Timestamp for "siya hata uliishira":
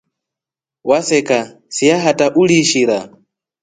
1.75-2.97